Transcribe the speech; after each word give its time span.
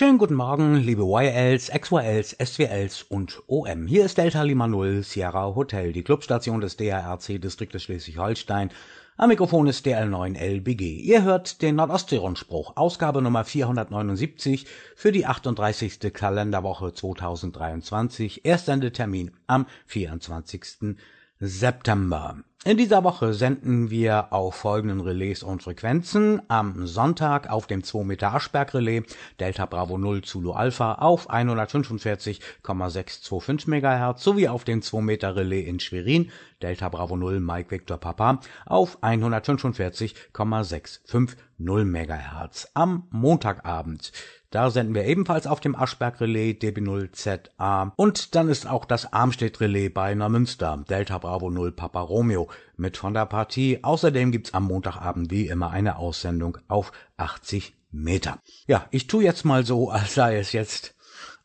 Schönen 0.00 0.16
guten 0.16 0.32
Morgen, 0.32 0.76
liebe 0.76 1.02
YLs, 1.02 1.70
XYLs, 1.70 2.34
SWLs 2.42 3.02
und 3.02 3.42
OM. 3.48 3.86
Hier 3.86 4.06
ist 4.06 4.16
Delta 4.16 4.42
Lima 4.42 4.66
Null 4.66 5.02
Sierra 5.02 5.54
Hotel, 5.54 5.92
die 5.92 6.02
Clubstation 6.02 6.62
des 6.62 6.78
DRC-Distriktes 6.78 7.82
Schleswig-Holstein. 7.82 8.70
Am 9.18 9.28
Mikrofon 9.28 9.66
ist 9.66 9.84
DL9LBG. 9.84 11.02
Ihr 11.02 11.22
hört 11.22 11.60
den 11.60 11.76
Nordostsee-Rundspruch, 11.76 12.78
Ausgabe 12.78 13.20
Nummer 13.20 13.44
479 13.44 14.64
für 14.96 15.12
die 15.12 15.26
38. 15.26 16.14
Kalenderwoche 16.14 16.94
2023. 16.94 18.46
Erstsendetermin 18.46 19.32
am 19.48 19.66
24. 19.84 20.96
September. 21.40 22.42
In 22.62 22.76
dieser 22.76 23.04
Woche 23.04 23.32
senden 23.32 23.88
wir 23.88 24.34
auf 24.34 24.54
folgenden 24.54 25.00
Relais 25.00 25.42
und 25.42 25.62
Frequenzen. 25.62 26.42
Am 26.48 26.86
Sonntag 26.86 27.48
auf 27.48 27.66
dem 27.66 27.82
2 27.82 28.04
Meter 28.04 28.34
Aschberg 28.34 28.74
Relais 28.74 29.04
Delta 29.40 29.64
Bravo 29.64 29.96
0 29.96 30.20
Zulu 30.20 30.52
Alpha 30.52 30.96
auf 30.96 31.30
145,625 31.30 33.66
MHz 33.66 34.22
sowie 34.22 34.48
auf 34.48 34.64
dem 34.64 34.82
2 34.82 35.00
Meter 35.00 35.36
Relais 35.36 35.62
in 35.62 35.80
Schwerin 35.80 36.30
Delta 36.60 36.90
Bravo 36.90 37.16
0 37.16 37.40
Mike 37.40 37.70
Victor 37.70 37.96
Papa 37.96 38.40
auf 38.66 39.02
145,650 39.02 41.38
MHz. 41.58 42.68
Am 42.74 43.08
Montagabend 43.10 44.12
da 44.50 44.68
senden 44.70 44.94
wir 44.96 45.04
ebenfalls 45.04 45.46
auf 45.46 45.60
dem 45.60 45.76
Aschberg 45.76 46.20
Relais 46.20 46.54
DB0ZA 46.54 47.92
und 47.94 48.34
dann 48.34 48.48
ist 48.48 48.68
auch 48.68 48.84
das 48.84 49.12
Armstedt 49.12 49.60
Relais 49.60 49.90
bei 49.90 50.14
Neumünster 50.14 50.84
Delta 50.88 51.18
Bravo 51.18 51.50
0 51.50 51.70
Papa 51.70 52.00
Romeo 52.00 52.48
mit 52.76 52.96
von 52.96 53.14
der 53.14 53.26
Partie. 53.26 53.78
Außerdem 53.82 54.32
gibt's 54.32 54.52
am 54.52 54.64
Montagabend 54.64 55.30
wie 55.30 55.46
immer 55.46 55.70
eine 55.70 55.96
Aussendung 55.96 56.58
auf 56.66 56.90
80 57.16 57.76
Meter. 57.92 58.38
Ja, 58.66 58.86
ich 58.90 59.06
tu 59.06 59.20
jetzt 59.20 59.44
mal 59.44 59.64
so, 59.64 59.88
als 59.90 60.14
sei 60.14 60.36
es 60.36 60.52
jetzt 60.52 60.96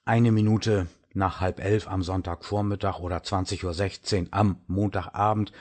eine 0.04 0.32
Minute 0.32 0.88
nach 1.14 1.42
halb 1.42 1.64
elf 1.64 1.88
am 1.88 2.02
Sonntagvormittag 2.02 3.00
oder 3.00 3.18
20.16 3.18 4.22
Uhr 4.22 4.28
am 4.32 4.58
Montagabend. 4.66 5.52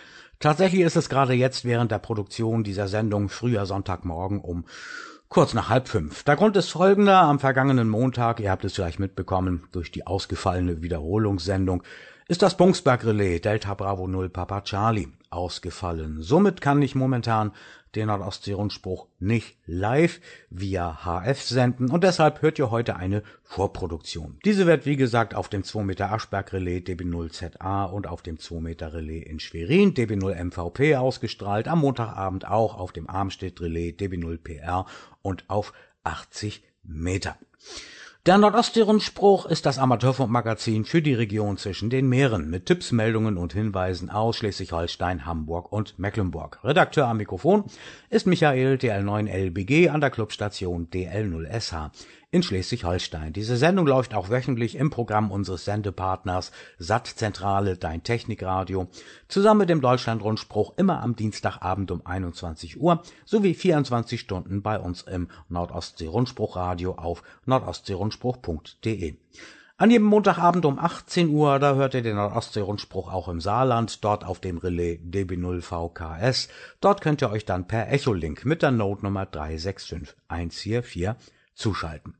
Tatsächlich 0.40 0.80
ist 0.80 0.96
es 0.96 1.10
gerade 1.10 1.34
jetzt 1.34 1.64
während 1.64 1.90
der 1.90 1.98
Produktion 1.98 2.64
dieser 2.64 2.88
Sendung 2.88 3.28
früher 3.28 3.66
Sonntagmorgen 3.66 4.40
um 4.40 4.64
Kurz 5.28 5.52
nach 5.52 5.68
halb 5.68 5.88
fünf. 5.88 6.22
Der 6.22 6.36
Grund 6.36 6.56
ist 6.56 6.70
folgender. 6.70 7.22
Am 7.22 7.40
vergangenen 7.40 7.88
Montag, 7.88 8.38
ihr 8.38 8.50
habt 8.50 8.64
es 8.64 8.74
vielleicht 8.74 9.00
mitbekommen, 9.00 9.66
durch 9.72 9.90
die 9.90 10.06
ausgefallene 10.06 10.82
Wiederholungssendung, 10.82 11.82
ist 12.26 12.40
das 12.40 12.56
Bungsberg 12.56 13.04
Relais 13.04 13.40
Delta 13.40 13.74
Bravo 13.74 14.06
0 14.06 14.30
Papa 14.30 14.62
Charlie 14.62 15.08
ausgefallen. 15.28 16.22
Somit 16.22 16.62
kann 16.62 16.80
ich 16.80 16.94
momentan 16.94 17.52
den 17.94 18.06
Nordostsee-Rundspruch 18.06 19.06
nicht 19.18 19.58
live 19.66 20.20
via 20.48 21.04
HF 21.04 21.42
senden 21.42 21.90
und 21.90 22.02
deshalb 22.02 22.40
hört 22.40 22.58
ihr 22.58 22.70
heute 22.70 22.96
eine 22.96 23.22
Vorproduktion. 23.42 24.38
Diese 24.44 24.66
wird 24.66 24.86
wie 24.86 24.96
gesagt 24.96 25.34
auf 25.34 25.50
dem 25.50 25.64
2 25.64 25.84
Meter 25.84 26.12
Aschberg 26.12 26.52
Relais 26.54 26.80
DB0ZA 26.80 27.90
und 27.90 28.06
auf 28.06 28.22
dem 28.22 28.38
2 28.38 28.60
Meter 28.60 28.94
Relais 28.94 29.22
in 29.22 29.38
Schwerin 29.38 29.92
DB0 29.92 30.44
MVP 30.44 30.96
ausgestrahlt, 30.96 31.68
am 31.68 31.80
Montagabend 31.80 32.48
auch 32.48 32.78
auf 32.78 32.92
dem 32.92 33.08
Armstedt 33.08 33.60
Relais 33.60 33.92
DB0 33.98 34.38
PR 34.38 34.86
und 35.20 35.44
auf 35.48 35.74
80 36.04 36.64
Meter. 36.84 37.36
Der 38.26 38.38
Nordostsee-Rundspruch 38.38 39.44
ist 39.44 39.66
das 39.66 39.78
Amateurfunkmagazin 39.78 40.86
für 40.86 41.02
die 41.02 41.12
Region 41.12 41.58
zwischen 41.58 41.90
den 41.90 42.08
Meeren 42.08 42.48
mit 42.48 42.64
Tipps, 42.64 42.90
Meldungen 42.90 43.36
und 43.36 43.52
Hinweisen 43.52 44.08
aus 44.08 44.38
Schleswig-Holstein, 44.38 45.26
Hamburg 45.26 45.70
und 45.70 45.98
Mecklenburg. 45.98 46.58
Redakteur 46.64 47.06
am 47.06 47.18
Mikrofon 47.18 47.64
ist 48.08 48.26
Michael 48.26 48.76
DL9LBG 48.76 49.90
an 49.90 50.00
der 50.00 50.08
Clubstation 50.08 50.88
DL0SH 50.88 51.90
in 52.34 52.42
Schleswig-Holstein. 52.42 53.32
Diese 53.32 53.56
Sendung 53.56 53.86
läuft 53.86 54.12
auch 54.12 54.28
wöchentlich 54.28 54.74
im 54.74 54.90
Programm 54.90 55.30
unseres 55.30 55.64
Sendepartners 55.66 56.50
Sattzentrale 56.78 57.76
Dein 57.76 58.02
Technikradio 58.02 58.88
zusammen 59.28 59.60
mit 59.60 59.68
dem 59.68 59.80
Deutschlandrundspruch 59.80 60.72
immer 60.76 61.00
am 61.00 61.14
Dienstagabend 61.14 61.92
um 61.92 62.04
21 62.04 62.80
Uhr 62.80 63.04
sowie 63.24 63.54
24 63.54 64.20
Stunden 64.20 64.62
bei 64.62 64.80
uns 64.80 65.02
im 65.02 65.28
Nordostsee-Rundspruchradio 65.48 66.96
auf 66.96 67.22
nordostseerundspruch.de. 67.46 69.14
An 69.76 69.90
jedem 69.90 70.06
Montagabend 70.06 70.64
um 70.64 70.80
18 70.80 71.28
Uhr, 71.28 71.60
da 71.60 71.76
hört 71.76 71.94
ihr 71.94 72.02
den 72.02 72.16
Nordostsee-Rundspruch 72.16 73.12
auch 73.12 73.28
im 73.28 73.40
Saarland, 73.40 74.02
dort 74.02 74.24
auf 74.24 74.40
dem 74.40 74.58
Relais 74.58 74.98
DB0VKS. 75.04 76.48
Dort 76.80 77.00
könnt 77.00 77.22
ihr 77.22 77.30
euch 77.30 77.44
dann 77.44 77.68
per 77.68 77.92
Echolink 77.92 78.44
mit 78.44 78.62
der 78.62 78.72
Notenummer 78.72 79.26
365144 79.26 81.14
zuschalten. 81.54 82.14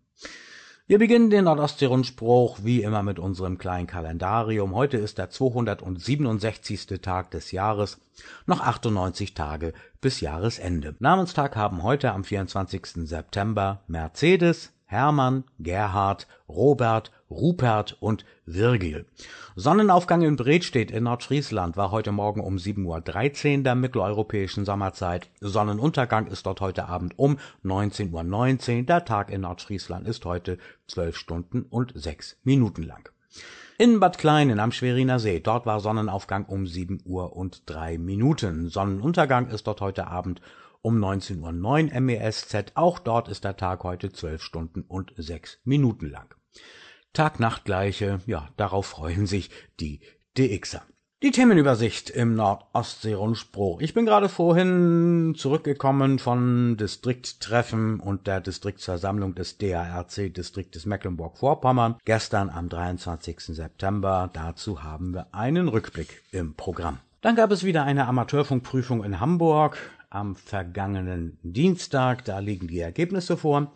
Wir 0.87 0.99
beginnen 0.99 1.31
den 1.31 1.45
Nordostsee-Rundspruch 1.47 2.59
wie 2.63 2.83
immer 2.83 3.03
mit 3.03 3.19
unserem 3.19 3.57
kleinen 3.57 3.87
Kalendarium. 3.87 4.75
Heute 4.75 4.99
ist 4.99 5.17
der 5.17 5.31
267. 5.31 7.01
Tag 7.01 7.31
des 7.31 7.53
Jahres, 7.53 8.03
noch 8.45 8.61
98 8.61 9.33
Tage 9.33 9.73
bis 10.03 10.21
Jahresende. 10.21 10.95
Namenstag 10.99 11.57
haben 11.57 11.83
heute 11.83 12.13
am 12.13 12.23
24. 12.23 13.09
September 13.09 13.81
Mercedes, 13.87 14.75
Hermann, 14.85 15.45
Gerhard, 15.59 16.29
Robert, 16.51 17.13
Rupert 17.35 17.97
und 18.01 18.25
Virgil. 18.47 19.07
Sonnenaufgang 19.57 20.23
in 20.23 20.37
Bredstedt 20.37 20.91
in 20.91 21.05
Nordfriesland 21.05 21.77
war 21.77 21.91
heute 21.91 22.13
Morgen 22.13 22.41
um 22.41 22.57
7.13 22.57 23.59
Uhr 23.59 23.63
der 23.65 23.75
mitteleuropäischen 23.75 24.65
Sommerzeit. 24.65 25.29
Sonnenuntergang 25.41 26.29
ist 26.29 26.47
dort 26.47 26.61
heute 26.61 26.89
Abend 26.89 27.19
um 27.19 27.39
19.19 27.65 28.79
Uhr. 28.79 28.83
Der 28.85 29.05
Tag 29.05 29.31
in 29.31 29.43
Nordfriesland 29.43 30.07
ist 30.07 30.25
heute 30.25 30.59
12 30.87 31.17
Stunden 31.17 31.63
und 31.63 31.93
6 31.95 32.39
Minuten 32.45 32.85
lang. 32.85 33.09
In 33.77 33.99
Bad 33.99 34.19
Kleinen 34.19 34.61
am 34.61 34.71
Schweriner 34.71 35.19
See, 35.19 35.41
dort 35.41 35.67
war 35.67 35.81
Sonnenaufgang 35.81 36.45
um 36.45 36.67
7 36.67 37.01
Uhr 37.05 37.35
und 37.35 37.63
3 37.67 37.99
Minuten. 37.99 38.69
Sonnenuntergang 38.69 39.49
ist 39.49 39.67
dort 39.67 39.81
heute 39.81 40.07
Abend 40.07 40.41
um 40.81 41.03
19.09 41.03 41.93
Uhr 41.93 42.01
MESZ. 42.01 42.73
Auch 42.75 43.01
dort 43.01 43.29
ist 43.29 43.43
der 43.43 43.57
Tag 43.57 43.83
heute 43.83 44.13
12 44.13 44.43
Stunden 44.43 44.83
und 44.83 45.13
6 45.17 45.59
Minuten 45.65 46.09
lang. 46.09 46.35
Tag-Nacht-Gleiche, 47.15 48.21
ja, 48.27 48.49
darauf 48.57 48.87
freuen 48.87 49.27
sich 49.27 49.51
die 49.81 50.01
DXer. 50.37 50.83
Die 51.23 51.31
Themenübersicht 51.31 52.11
im 52.11 52.35
Nordostsee-Rundspruch. 52.35 53.81
Ich 53.81 53.95
bin 53.95 54.05
gerade 54.05 54.29
vorhin 54.29 55.35
zurückgekommen 55.35 56.19
von 56.19 56.77
Distrikttreffen 56.77 57.99
und 57.99 58.27
der 58.27 58.43
Distriktsversammlung 58.43 59.35
des 59.35 59.57
DARC-Distriktes 59.57 60.85
Mecklenburg-Vorpommern. 60.85 61.97
Gestern 62.05 62.51
am 62.51 62.69
23. 62.69 63.41
September. 63.41 64.29
Dazu 64.31 64.83
haben 64.83 65.15
wir 65.15 65.29
einen 65.33 65.69
Rückblick 65.69 66.23
im 66.31 66.57
Programm. 66.57 66.99
Dann 67.23 67.37
gab 67.37 67.53
es 67.53 67.65
wieder 67.65 67.85
eine 67.85 68.07
Amateurfunkprüfung 68.07 69.03
in 69.03 69.19
Hamburg 69.19 69.79
am 70.11 70.37
vergangenen 70.37 71.39
Dienstag. 71.43 72.27
Da 72.27 72.41
liegen 72.41 72.69
die 72.69 72.81
Ergebnisse 72.81 73.39
vor. 73.39 73.73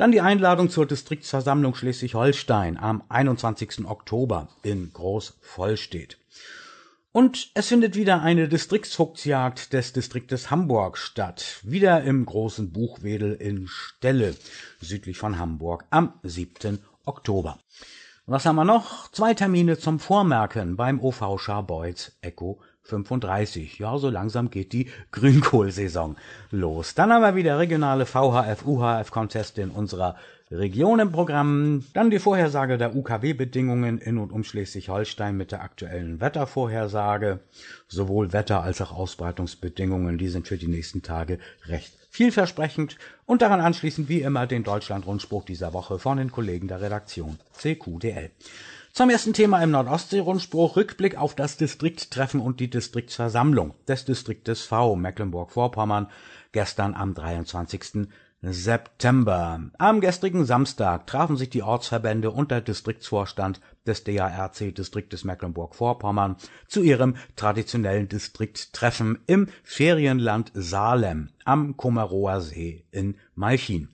Dann 0.00 0.12
die 0.12 0.22
Einladung 0.22 0.70
zur 0.70 0.86
Distriktsversammlung 0.86 1.74
Schleswig-Holstein 1.74 2.78
am 2.78 3.02
21. 3.10 3.84
Oktober 3.84 4.48
in 4.62 4.94
Groß-Vollstedt. 4.94 6.16
Und 7.12 7.50
es 7.52 7.66
findet 7.68 7.96
wieder 7.96 8.22
eine 8.22 8.48
Distriktsfuchsjagd 8.48 9.74
des 9.74 9.92
Distriktes 9.92 10.50
Hamburg 10.50 10.96
statt. 10.96 11.60
Wieder 11.64 12.02
im 12.02 12.24
großen 12.24 12.72
Buchwedel 12.72 13.34
in 13.34 13.68
Stelle, 13.68 14.36
südlich 14.80 15.18
von 15.18 15.38
Hamburg, 15.38 15.84
am 15.90 16.14
7. 16.22 16.78
Oktober. 17.04 17.58
Was 18.24 18.46
haben 18.46 18.56
wir 18.56 18.64
noch? 18.64 19.10
Zwei 19.12 19.34
Termine 19.34 19.76
zum 19.76 19.98
Vormerken 19.98 20.76
beim 20.76 20.98
OV 21.04 21.38
Scharbeutz 21.38 22.12
Echo 22.22 22.58
35. 22.90 23.78
Ja, 23.78 23.96
so 23.96 24.10
langsam 24.10 24.50
geht 24.50 24.72
die 24.74 24.88
Grünkohlsaison 25.12 26.16
los. 26.50 26.94
Dann 26.94 27.12
haben 27.12 27.22
wir 27.22 27.34
wieder 27.34 27.58
regionale 27.58 28.04
VHF, 28.04 28.66
UHF-Conteste 28.66 29.62
in 29.62 29.70
unserer 29.70 30.16
Region 30.50 30.98
im 30.98 31.12
Programm. 31.12 31.84
Dann 31.94 32.10
die 32.10 32.18
Vorhersage 32.18 32.76
der 32.76 32.96
UKW-Bedingungen 32.96 33.98
in 33.98 34.18
und 34.18 34.32
um 34.32 34.42
Schleswig-Holstein 34.42 35.36
mit 35.36 35.52
der 35.52 35.62
aktuellen 35.62 36.20
Wettervorhersage. 36.20 37.38
Sowohl 37.86 38.32
Wetter- 38.32 38.62
als 38.62 38.80
auch 38.80 38.92
Ausbreitungsbedingungen, 38.92 40.18
die 40.18 40.28
sind 40.28 40.48
für 40.48 40.58
die 40.58 40.68
nächsten 40.68 41.02
Tage 41.02 41.38
recht 41.66 41.92
vielversprechend. 42.10 42.96
Und 43.26 43.42
daran 43.42 43.60
anschließend 43.60 44.08
wie 44.08 44.22
immer 44.22 44.48
den 44.48 44.64
Deutschland-Rundspruch 44.64 45.44
dieser 45.44 45.72
Woche 45.72 46.00
von 46.00 46.18
den 46.18 46.32
Kollegen 46.32 46.66
der 46.66 46.80
Redaktion 46.80 47.38
CQDL. 47.52 48.30
Zum 48.92 49.08
ersten 49.08 49.32
Thema 49.32 49.62
im 49.62 49.70
Nordostsee-Rundspruch 49.70 50.74
Rückblick 50.74 51.16
auf 51.16 51.36
das 51.36 51.56
Distrikttreffen 51.56 52.40
und 52.40 52.58
die 52.58 52.68
Distriktsversammlung 52.68 53.74
des 53.86 54.04
Distriktes 54.04 54.62
V 54.62 54.96
Mecklenburg-Vorpommern 54.96 56.08
gestern 56.50 56.94
am 56.94 57.14
23. 57.14 58.08
September. 58.42 59.60
Am 59.78 60.00
gestrigen 60.00 60.44
Samstag 60.44 61.06
trafen 61.06 61.36
sich 61.36 61.50
die 61.50 61.62
Ortsverbände 61.62 62.32
und 62.32 62.50
der 62.50 62.62
Distriktsvorstand 62.62 63.60
des 63.86 64.04
DARC-Distriktes 64.04 65.24
Mecklenburg-Vorpommern 65.24 66.36
zu 66.68 66.82
ihrem 66.82 67.16
traditionellen 67.36 68.08
Distrikttreffen 68.08 69.18
im 69.26 69.48
Ferienland 69.62 70.52
Salem 70.54 71.30
am 71.44 71.76
Kummerower 71.76 72.40
See 72.40 72.84
in 72.90 73.16
Malchin. 73.34 73.88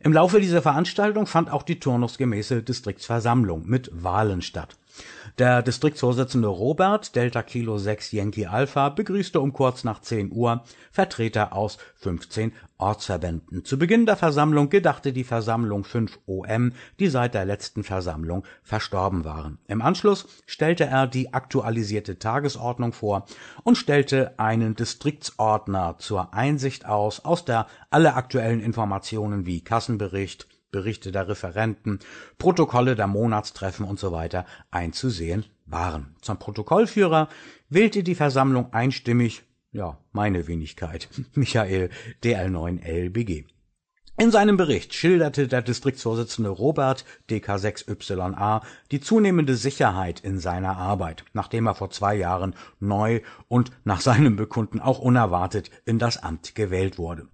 Im 0.00 0.12
Laufe 0.12 0.40
dieser 0.40 0.62
Veranstaltung 0.62 1.26
fand 1.26 1.50
auch 1.50 1.62
die 1.62 1.80
turnusgemäße 1.80 2.62
Distriktsversammlung 2.62 3.66
mit 3.66 3.90
Wahlen 3.92 4.42
statt. 4.42 4.76
Der 5.38 5.62
Distriktsvorsitzende 5.62 6.48
Robert 6.48 7.14
Delta 7.14 7.42
Kilo 7.42 7.78
6 7.78 8.12
Yankee 8.12 8.46
Alpha 8.46 8.88
begrüßte 8.88 9.40
um 9.40 9.52
kurz 9.52 9.84
nach 9.84 10.00
10 10.00 10.32
Uhr 10.32 10.64
Vertreter 10.90 11.54
aus 11.54 11.78
15 11.96 12.52
Ortsverbänden. 12.78 13.64
Zu 13.64 13.78
Beginn 13.78 14.06
der 14.06 14.16
Versammlung 14.16 14.68
gedachte 14.68 15.12
die 15.12 15.24
Versammlung 15.24 15.84
5 15.84 16.18
OM, 16.26 16.72
die 16.98 17.08
seit 17.08 17.34
der 17.34 17.44
letzten 17.44 17.84
Versammlung 17.84 18.44
verstorben 18.62 19.24
waren. 19.30 19.58
Im 19.68 19.80
Anschluss 19.80 20.26
stellte 20.46 20.84
er 20.84 21.06
die 21.06 21.32
aktualisierte 21.32 22.18
Tagesordnung 22.18 22.92
vor 22.92 23.26
und 23.62 23.76
stellte 23.76 24.38
einen 24.38 24.74
Distriktsordner 24.74 25.96
zur 25.98 26.34
Einsicht 26.34 26.84
aus, 26.86 27.24
aus 27.24 27.44
der 27.44 27.66
alle 27.90 28.14
aktuellen 28.14 28.60
Informationen 28.60 29.46
wie 29.46 29.62
Kassenbericht, 29.62 30.48
Berichte 30.72 31.10
der 31.12 31.28
Referenten, 31.28 31.98
Protokolle 32.38 32.94
der 32.94 33.06
Monatstreffen 33.06 33.86
usw. 33.86 34.42
Einzusehen 34.70 35.44
waren. 35.66 36.14
Zum 36.20 36.38
Protokollführer 36.38 37.28
wählte 37.68 38.02
die 38.02 38.14
Versammlung 38.14 38.72
einstimmig, 38.72 39.42
ja, 39.72 39.98
meine 40.12 40.46
Wenigkeit, 40.46 41.08
Michael 41.34 41.90
DL9LBG. 42.22 43.46
In 44.20 44.30
seinem 44.30 44.58
Bericht 44.58 44.92
schilderte 44.92 45.48
der 45.48 45.62
Distriktsvorsitzende 45.62 46.50
Robert 46.50 47.06
DK6YA 47.30 48.60
die 48.90 49.00
zunehmende 49.00 49.56
Sicherheit 49.56 50.20
in 50.20 50.38
seiner 50.38 50.76
Arbeit, 50.76 51.24
nachdem 51.32 51.66
er 51.66 51.74
vor 51.74 51.88
zwei 51.88 52.16
Jahren 52.16 52.54
neu 52.80 53.22
und 53.48 53.70
nach 53.84 54.02
seinem 54.02 54.36
Bekunden 54.36 54.78
auch 54.78 54.98
unerwartet 54.98 55.70
in 55.86 55.98
das 55.98 56.22
Amt 56.22 56.54
gewählt 56.54 56.98
wurde. 56.98 57.28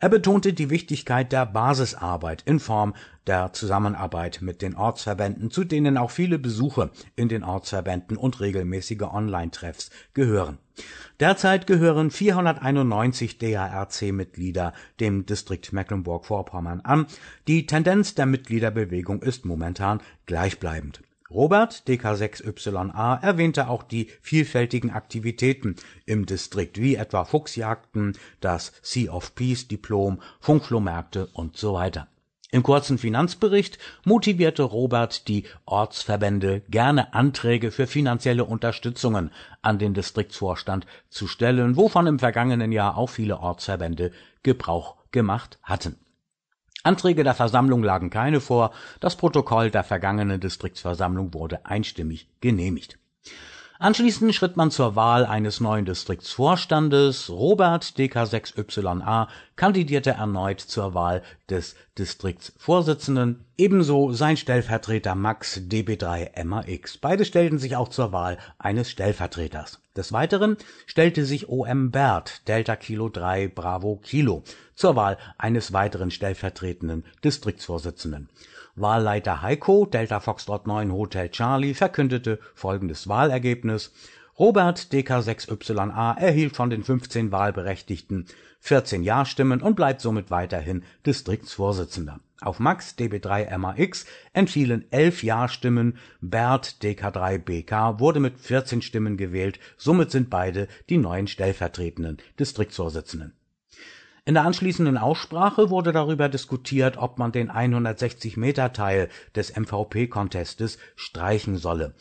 Er 0.00 0.08
betonte 0.08 0.52
die 0.52 0.70
Wichtigkeit 0.70 1.32
der 1.32 1.46
Basisarbeit 1.46 2.42
in 2.46 2.60
Form 2.60 2.94
der 3.26 3.52
Zusammenarbeit 3.52 4.40
mit 4.42 4.62
den 4.62 4.74
Ortsverbänden, 4.74 5.50
zu 5.50 5.64
denen 5.64 5.96
auch 5.96 6.10
viele 6.10 6.38
Besuche 6.38 6.90
in 7.14 7.28
den 7.28 7.44
Ortsverbänden 7.44 8.16
und 8.16 8.40
regelmäßige 8.40 9.02
Online-Treffs 9.02 9.90
gehören. 10.14 10.58
Derzeit 11.20 11.66
gehören 11.66 12.10
491 12.10 13.38
DARC-Mitglieder 13.38 14.72
dem 14.98 15.26
Distrikt 15.26 15.72
Mecklenburg-Vorpommern 15.72 16.80
an. 16.80 17.06
Die 17.46 17.66
Tendenz 17.66 18.14
der 18.14 18.26
Mitgliederbewegung 18.26 19.22
ist 19.22 19.44
momentan 19.44 20.00
gleichbleibend. 20.26 21.02
Robert 21.32 21.84
DK6YA 21.86 23.22
erwähnte 23.22 23.68
auch 23.68 23.82
die 23.82 24.08
vielfältigen 24.20 24.90
Aktivitäten 24.90 25.76
im 26.04 26.26
Distrikt, 26.26 26.78
wie 26.78 26.96
etwa 26.96 27.24
Fuchsjagden, 27.24 28.18
das 28.40 28.72
Sea 28.82 29.12
of 29.12 29.34
Peace 29.34 29.66
Diplom, 29.66 30.20
Funkflohmärkte 30.40 31.28
weiter. 31.74 32.08
Im 32.50 32.62
kurzen 32.62 32.98
Finanzbericht 32.98 33.78
motivierte 34.04 34.62
Robert 34.62 35.26
die 35.26 35.44
Ortsverbände, 35.64 36.60
gerne 36.68 37.14
Anträge 37.14 37.70
für 37.70 37.86
finanzielle 37.86 38.44
Unterstützungen 38.44 39.30
an 39.62 39.78
den 39.78 39.94
Distriktsvorstand 39.94 40.86
zu 41.08 41.28
stellen, 41.28 41.76
wovon 41.76 42.06
im 42.06 42.18
vergangenen 42.18 42.70
Jahr 42.70 42.98
auch 42.98 43.08
viele 43.08 43.38
Ortsverbände 43.38 44.12
Gebrauch 44.42 44.96
gemacht 45.12 45.58
hatten. 45.62 45.96
Anträge 46.82 47.24
der 47.24 47.34
Versammlung 47.34 47.82
lagen 47.82 48.10
keine 48.10 48.40
vor, 48.40 48.72
das 49.00 49.16
Protokoll 49.16 49.70
der 49.70 49.84
vergangenen 49.84 50.40
Distriktsversammlung 50.40 51.34
wurde 51.34 51.64
einstimmig 51.66 52.28
genehmigt 52.40 52.98
Anschließend 53.82 54.32
schritt 54.32 54.56
man 54.56 54.70
zur 54.70 54.94
Wahl 54.94 55.26
eines 55.26 55.58
neuen 55.58 55.84
Distriktsvorstandes. 55.84 57.28
Robert 57.30 57.82
(dk6YA) 57.98 59.26
kandidierte 59.56 60.10
erneut 60.10 60.60
zur 60.60 60.94
Wahl 60.94 61.20
des 61.50 61.74
Distriktsvorsitzenden, 61.98 63.44
ebenso 63.58 64.12
sein 64.12 64.36
Stellvertreter 64.36 65.16
Max 65.16 65.58
(db3MAX). 65.58 66.98
Beide 67.00 67.24
stellten 67.24 67.58
sich 67.58 67.74
auch 67.74 67.88
zur 67.88 68.12
Wahl 68.12 68.38
eines 68.56 68.88
Stellvertreters. 68.88 69.80
Des 69.96 70.12
Weiteren 70.12 70.58
stellte 70.86 71.24
sich 71.24 71.48
OM 71.48 71.90
Bert 71.90 72.46
(Delta 72.46 72.76
Kilo 72.76 73.08
3 73.08 73.48
Bravo 73.48 73.96
Kilo) 73.96 74.44
zur 74.76 74.94
Wahl 74.94 75.18
eines 75.38 75.72
weiteren 75.72 76.12
stellvertretenden 76.12 77.04
Distriktsvorsitzenden 77.24 78.28
Wahlleiter 78.74 79.42
Heiko 79.42 79.84
(Delta 79.84 80.18
Foxtrot 80.18 80.66
9 80.66 80.92
Hotel 80.92 81.28
Charlie) 81.28 81.74
verkündete 81.74 82.38
folgendes 82.54 83.06
Wahlergebnis: 83.06 83.92
Robert 84.38 84.78
(dk6YA) 84.90 86.16
erhielt 86.16 86.56
von 86.56 86.70
den 86.70 86.82
15 86.82 87.30
Wahlberechtigten 87.32 88.24
14 88.60 89.02
Ja-Stimmen 89.02 89.60
und 89.60 89.76
bleibt 89.76 90.00
somit 90.00 90.30
weiterhin 90.30 90.84
Distriktsvorsitzender. 91.04 92.20
Auf 92.40 92.60
Max 92.60 92.94
(db3MAX) 92.98 94.06
entfielen 94.32 94.90
11 94.90 95.22
Ja-Stimmen, 95.22 95.98
Bert 96.22 96.76
(dk3BK) 96.80 98.00
wurde 98.00 98.20
mit 98.20 98.40
14 98.40 98.80
Stimmen 98.80 99.18
gewählt, 99.18 99.60
somit 99.76 100.10
sind 100.10 100.30
beide 100.30 100.66
die 100.88 100.96
neuen 100.96 101.26
stellvertretenden 101.26 102.16
Distriktsvorsitzenden 102.40 103.34
in 104.24 104.34
der 104.34 104.44
anschließenden 104.44 104.98
Aussprache 104.98 105.68
wurde 105.70 105.90
darüber 105.90 106.28
diskutiert, 106.28 106.96
ob 106.96 107.18
man 107.18 107.32
den 107.32 107.50
160-Meter-Teil 107.50 109.08
des 109.34 109.56
MVP-Contestes 109.56 110.78
streichen 110.94 111.56
solle. 111.56 111.94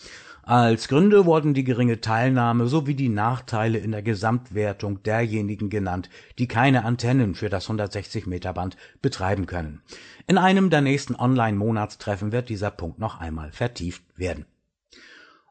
Als 0.43 0.87
Gründe 0.87 1.25
wurden 1.25 1.53
die 1.53 1.63
geringe 1.63 2.01
Teilnahme 2.01 2.67
sowie 2.67 2.93
die 2.93 3.09
Nachteile 3.09 3.79
in 3.79 3.91
der 3.91 4.03
Gesamtwertung 4.03 5.01
derjenigen 5.01 5.69
genannt, 5.69 6.09
die 6.37 6.47
keine 6.47 6.85
Antennen 6.85 7.33
für 7.33 7.49
das 7.49 7.67
160-Meter-Band 7.69 8.77
betreiben 9.01 9.47
können. 9.47 9.81
In 10.27 10.37
einem 10.37 10.69
der 10.69 10.81
nächsten 10.81 11.15
Online-Monatstreffen 11.15 12.31
wird 12.31 12.49
dieser 12.49 12.71
Punkt 12.71 12.99
noch 12.99 13.19
einmal 13.19 13.51
vertieft 13.51 14.03
werden 14.15 14.45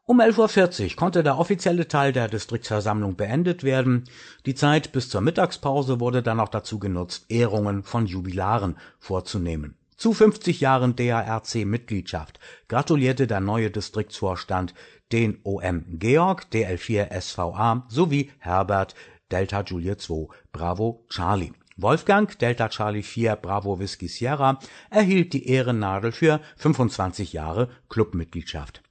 um 0.05 0.19
11.40 0.19 0.83
Uhr 0.83 0.95
konnte 0.95 1.23
der 1.23 1.37
offizielle 1.37 1.87
Teil 1.87 2.11
der 2.11 2.27
Distriktsversammlung 2.27 3.15
beendet 3.15 3.63
werden. 3.63 4.05
Die 4.47 4.55
Zeit 4.55 4.91
bis 4.91 5.09
zur 5.09 5.21
Mittagspause 5.21 5.99
wurde 5.99 6.23
dann 6.23 6.39
auch 6.39 6.49
dazu 6.49 6.79
genutzt, 6.79 7.25
Ehrungen 7.29 7.83
von 7.83 8.07
Jubilaren 8.07 8.77
vorzunehmen. 8.99 9.75
Zu 9.97 10.13
50 10.13 10.59
Jahren 10.59 10.95
DARC-Mitgliedschaft 10.95 12.39
gratulierte 12.67 13.27
der 13.27 13.39
neue 13.39 13.69
Distriktsvorstand 13.69 14.73
den 15.11 15.37
OM 15.43 15.85
Georg 15.99 16.47
DL4 16.51 17.21
SVA 17.21 17.85
sowie 17.87 18.31
Herbert 18.39 18.95
Delta 19.31 19.61
Julia 19.61 19.99
2 19.99 20.27
Bravo 20.51 21.05
Charlie. 21.09 21.53
Wolfgang 21.77 22.37
Delta 22.39 22.69
Charlie 22.69 23.03
4 23.03 23.35
Bravo 23.35 23.79
Whisky 23.79 24.07
Sierra 24.07 24.57
erhielt 24.89 25.33
die 25.33 25.47
Ehrennadel 25.47 26.11
für 26.11 26.41
25 26.57 27.33
Jahre 27.33 27.69
Clubmitgliedschaft 27.87 28.81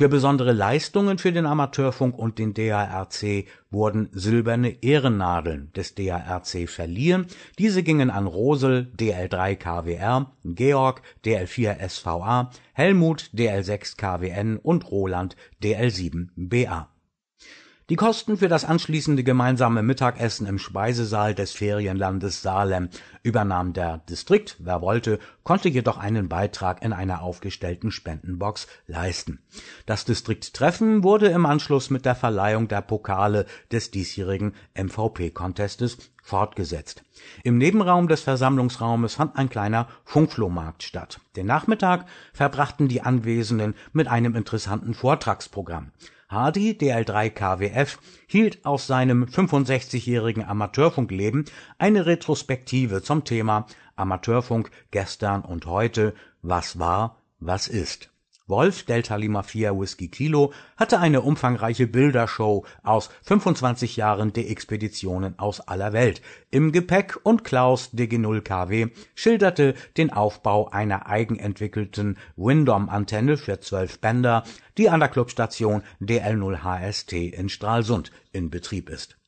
für 0.00 0.08
besondere 0.08 0.54
Leistungen 0.54 1.18
für 1.18 1.30
den 1.30 1.44
Amateurfunk 1.44 2.18
und 2.18 2.38
den 2.38 2.54
DARC 2.54 3.44
wurden 3.70 4.08
silberne 4.12 4.82
Ehrennadeln 4.82 5.70
des 5.76 5.94
DARC 5.94 6.66
verliehen. 6.70 7.26
Diese 7.58 7.82
gingen 7.82 8.08
an 8.08 8.26
Rosel 8.26 8.90
(DL3 8.96 9.56
KWR), 9.56 10.32
Georg 10.42 11.02
(DL4 11.26 11.86
SVA), 11.86 12.50
Helmut 12.72 13.30
(DL6 13.34 13.98
KWN) 13.98 14.56
und 14.56 14.90
Roland 14.90 15.36
(DL7 15.62 16.28
BA 16.34 16.88
die 17.90 17.96
Kosten 17.96 18.36
für 18.36 18.46
das 18.46 18.64
anschließende 18.64 19.24
gemeinsame 19.24 19.82
Mittagessen 19.82 20.46
im 20.46 20.60
Speisesaal 20.60 21.34
des 21.34 21.50
Ferienlandes 21.50 22.40
Salem 22.40 22.88
übernahm 23.24 23.72
der 23.72 23.98
Distrikt, 24.08 24.56
wer 24.60 24.80
wollte, 24.80 25.18
konnte 25.42 25.68
jedoch 25.68 25.98
einen 25.98 26.28
Beitrag 26.28 26.84
in 26.84 26.92
einer 26.92 27.20
aufgestellten 27.20 27.90
Spendenbox 27.90 28.68
leisten. 28.86 29.42
Das 29.86 30.04
Distrikttreffen 30.04 31.02
wurde 31.02 31.30
im 31.30 31.46
Anschluss 31.46 31.90
mit 31.90 32.04
der 32.04 32.14
Verleihung 32.14 32.68
der 32.68 32.80
Pokale 32.80 33.44
des 33.72 33.90
diesjährigen 33.90 34.54
MVP-Contestes 34.74 35.98
fortgesetzt. 36.22 37.02
Im 37.42 37.58
Nebenraum 37.58 38.06
des 38.06 38.20
Versammlungsraumes 38.20 39.14
fand 39.14 39.36
ein 39.36 39.50
kleiner 39.50 39.88
Funkflohmarkt 40.04 40.84
statt. 40.84 41.18
Den 41.34 41.46
Nachmittag 41.46 42.06
verbrachten 42.32 42.86
die 42.86 43.02
Anwesenden 43.02 43.74
mit 43.92 44.06
einem 44.06 44.36
interessanten 44.36 44.94
Vortragsprogramm 44.94 45.90
Hardy 46.30 46.74
(DL3 46.74 47.30
KWF) 47.30 47.98
hielt 48.28 48.64
aus 48.64 48.86
seinem 48.86 49.24
65-jährigen 49.24 50.44
Amateurfunkleben 50.44 51.44
eine 51.76 52.06
Retrospektive 52.06 53.02
zum 53.02 53.24
Thema 53.24 53.66
Amateurfunk 53.96 54.70
gestern 54.92 55.42
und 55.42 55.66
heute– 55.66 56.14
was 56.42 56.78
war, 56.78 57.18
was 57.38 57.68
ist 57.68 58.09
Wolf 58.50 58.82
Delta 58.82 59.14
Lima 59.16 59.42
4 59.42 59.78
Whisky 59.78 60.08
Kilo 60.08 60.52
hatte 60.76 60.98
eine 60.98 61.22
umfangreiche 61.22 61.86
Bildershow 61.86 62.66
aus 62.82 63.08
25 63.22 63.96
Jahren 63.96 64.32
D-Expeditionen 64.32 65.38
aus 65.38 65.60
aller 65.60 65.92
Welt. 65.92 66.20
Im 66.50 66.72
Gepäck 66.72 67.18
und 67.22 67.44
Klaus 67.44 67.94
DG0 67.94 68.42
KW 68.42 68.88
schilderte 69.14 69.74
den 69.96 70.12
Aufbau 70.12 70.68
einer 70.68 71.06
eigenentwickelten 71.06 72.18
Windom-Antenne 72.36 73.36
für 73.36 73.60
12 73.60 74.00
Bänder, 74.00 74.42
die 74.76 74.90
an 74.90 75.00
der 75.00 75.08
Clubstation 75.08 75.82
DL0 76.00 76.64
HST 76.64 77.12
in 77.12 77.48
Stralsund 77.48 78.10
in 78.32 78.50
Betrieb 78.50 78.90
ist 78.90 79.19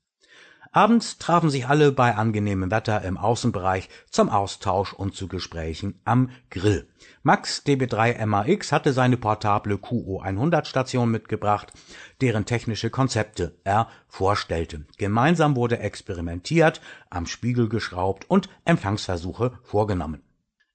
Abends 0.74 1.18
trafen 1.18 1.50
sich 1.50 1.68
alle 1.68 1.92
bei 1.92 2.14
angenehmem 2.14 2.70
Wetter 2.70 3.02
im 3.02 3.18
Außenbereich 3.18 3.90
zum 4.08 4.30
Austausch 4.30 4.94
und 4.94 5.14
zu 5.14 5.28
Gesprächen 5.28 6.00
am 6.06 6.30
Grill. 6.48 6.88
Max 7.22 7.62
DB3 7.66 8.24
MAX 8.24 8.72
hatte 8.72 8.94
seine 8.94 9.18
portable 9.18 9.74
QO100-Station 9.74 11.10
mitgebracht, 11.10 11.74
deren 12.22 12.46
technische 12.46 12.88
Konzepte 12.88 13.54
er 13.64 13.88
vorstellte. 14.08 14.86
Gemeinsam 14.96 15.56
wurde 15.56 15.78
experimentiert, 15.78 16.80
am 17.10 17.26
Spiegel 17.26 17.68
geschraubt 17.68 18.24
und 18.30 18.48
Empfangsversuche 18.64 19.52
vorgenommen 19.62 20.22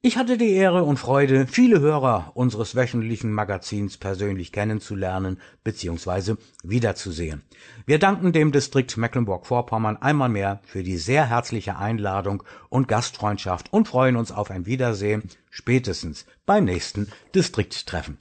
ich 0.08 0.16
hatte 0.16 0.38
die 0.38 0.54
Ehre 0.54 0.86
und 0.86 0.96
Freude, 0.96 1.48
viele 1.48 1.82
Hörer 1.82 2.32
unseres 2.34 2.76
wöchentlichen 2.76 3.34
Magazins 3.34 3.98
persönlich 3.98 4.54
kennenzulernen 4.54 5.38
bzw. 5.66 6.36
wiederzusehen. 6.64 7.42
Wir 7.86 8.00
danken 8.00 8.32
dem 8.32 8.54
Distrikt 8.54 8.96
Mecklenburg-Vorpommern 8.96 9.98
einmal 9.98 10.30
mehr 10.30 10.62
für 10.64 10.82
die 10.82 10.96
sehr 10.96 11.30
herzliche 11.30 11.76
Einladung 11.76 12.44
und 12.70 12.88
Gastfreundschaft 12.88 13.74
und 13.74 13.90
freuen 13.90 14.16
uns 14.16 14.32
auf 14.32 14.50
ein 14.50 14.66
Wiedersehen 14.66 15.24
spätestens 15.50 16.26
beim 16.46 16.64
nächsten 16.64 17.10
Distrikttreffen. 17.36 18.18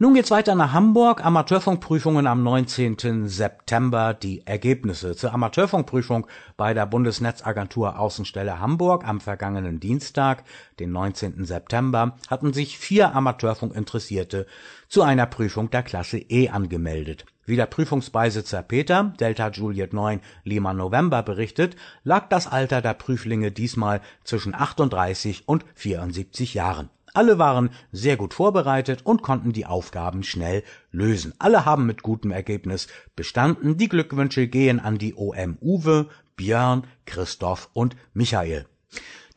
Nun 0.00 0.14
geht's 0.14 0.30
weiter 0.30 0.54
nach 0.54 0.74
Hamburg. 0.74 1.24
Amateurfunkprüfungen 1.24 2.28
am 2.28 2.44
19. 2.44 3.26
September. 3.26 4.14
Die 4.14 4.46
Ergebnisse 4.46 5.16
zur 5.16 5.34
Amateurfunkprüfung 5.34 6.28
bei 6.56 6.72
der 6.72 6.86
Bundesnetzagentur 6.86 7.98
Außenstelle 7.98 8.60
Hamburg 8.60 9.04
am 9.04 9.20
vergangenen 9.20 9.80
Dienstag, 9.80 10.44
den 10.78 10.92
19. 10.92 11.44
September, 11.44 12.16
hatten 12.28 12.52
sich 12.52 12.78
vier 12.78 13.12
Amateurfunkinteressierte 13.12 14.46
zu 14.86 15.02
einer 15.02 15.26
Prüfung 15.26 15.68
der 15.70 15.82
Klasse 15.82 16.18
E 16.18 16.48
angemeldet. 16.48 17.26
Wie 17.44 17.56
der 17.56 17.66
Prüfungsbeisitzer 17.66 18.62
Peter, 18.62 19.12
Delta 19.18 19.48
Juliet 19.48 19.94
9, 19.94 20.20
Lima 20.44 20.74
November 20.74 21.24
berichtet, 21.24 21.74
lag 22.04 22.28
das 22.28 22.46
Alter 22.46 22.82
der 22.82 22.94
Prüflinge 22.94 23.50
diesmal 23.50 24.00
zwischen 24.22 24.54
38 24.54 25.48
und 25.48 25.64
74 25.74 26.54
Jahren. 26.54 26.88
Alle 27.14 27.38
waren 27.38 27.70
sehr 27.92 28.16
gut 28.16 28.34
vorbereitet 28.34 29.00
und 29.04 29.22
konnten 29.22 29.52
die 29.52 29.66
Aufgaben 29.66 30.22
schnell 30.22 30.62
lösen. 30.90 31.34
Alle 31.38 31.64
haben 31.64 31.86
mit 31.86 32.02
gutem 32.02 32.30
Ergebnis 32.30 32.88
bestanden. 33.16 33.76
Die 33.76 33.88
Glückwünsche 33.88 34.48
gehen 34.48 34.80
an 34.80 34.98
die 34.98 35.14
OM 35.14 35.58
Uwe, 35.60 36.08
Björn, 36.36 36.86
Christoph 37.06 37.70
und 37.72 37.96
Michael. 38.14 38.66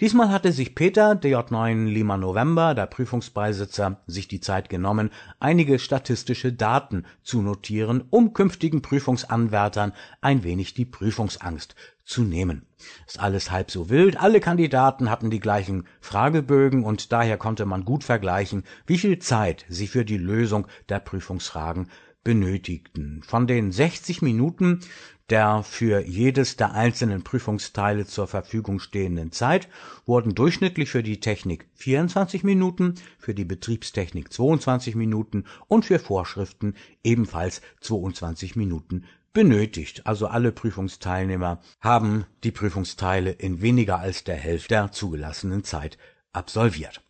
Diesmal 0.01 0.29
hatte 0.29 0.51
sich 0.51 0.73
Peter, 0.73 1.11
DJ9 1.11 1.85
Lima 1.85 2.17
November, 2.17 2.73
der 2.73 2.87
Prüfungsbeisitzer, 2.87 4.01
sich 4.07 4.27
die 4.27 4.39
Zeit 4.39 4.67
genommen, 4.67 5.11
einige 5.39 5.77
statistische 5.77 6.51
Daten 6.51 7.05
zu 7.21 7.43
notieren, 7.43 8.05
um 8.09 8.33
künftigen 8.33 8.81
Prüfungsanwärtern 8.81 9.93
ein 10.19 10.43
wenig 10.43 10.73
die 10.73 10.85
Prüfungsangst 10.85 11.75
zu 12.03 12.23
nehmen. 12.23 12.65
Ist 13.05 13.19
alles 13.19 13.51
halb 13.51 13.69
so 13.69 13.91
wild. 13.91 14.19
Alle 14.19 14.39
Kandidaten 14.39 15.07
hatten 15.11 15.29
die 15.29 15.39
gleichen 15.39 15.85
Fragebögen 15.99 16.83
und 16.83 17.11
daher 17.11 17.37
konnte 17.37 17.67
man 17.67 17.85
gut 17.85 18.03
vergleichen, 18.03 18.63
wie 18.87 18.97
viel 18.97 19.19
Zeit 19.19 19.65
sie 19.69 19.85
für 19.85 20.03
die 20.03 20.17
Lösung 20.17 20.65
der 20.89 20.99
Prüfungsfragen 20.99 21.89
benötigten. 22.23 23.23
Von 23.23 23.47
den 23.47 23.71
60 23.71 24.21
Minuten 24.21 24.81
der 25.29 25.63
für 25.63 26.01
jedes 26.01 26.57
der 26.57 26.73
einzelnen 26.73 27.23
Prüfungsteile 27.23 28.05
zur 28.05 28.27
Verfügung 28.27 28.79
stehenden 28.79 29.31
Zeit 29.31 29.69
wurden 30.05 30.35
durchschnittlich 30.35 30.89
für 30.89 31.03
die 31.03 31.19
Technik 31.19 31.67
24 31.75 32.43
Minuten, 32.43 32.95
für 33.17 33.33
die 33.33 33.45
Betriebstechnik 33.45 34.31
22 34.31 34.95
Minuten 34.95 35.45
und 35.67 35.85
für 35.85 35.99
Vorschriften 35.99 36.75
ebenfalls 37.03 37.61
22 37.81 38.55
Minuten 38.55 39.05
benötigt. 39.33 40.05
Also 40.05 40.27
alle 40.27 40.51
Prüfungsteilnehmer 40.51 41.59
haben 41.79 42.25
die 42.43 42.51
Prüfungsteile 42.51 43.31
in 43.31 43.61
weniger 43.61 43.99
als 43.99 44.23
der 44.23 44.35
Hälfte 44.35 44.69
der 44.69 44.91
zugelassenen 44.91 45.63
Zeit 45.63 45.97
absolviert. 46.33 47.01